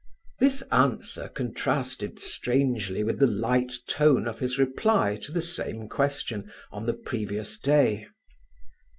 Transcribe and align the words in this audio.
This 0.39 0.63
answer 0.71 1.27
contrasted 1.29 2.19
strangely 2.19 3.03
with 3.03 3.19
the 3.19 3.27
light 3.27 3.71
tone 3.87 4.27
of 4.27 4.39
his 4.39 4.57
reply 4.57 5.15
to 5.21 5.31
the 5.31 5.41
same 5.43 5.87
question 5.87 6.51
on 6.71 6.87
the 6.87 6.95
previous 6.95 7.55
day. 7.59 8.07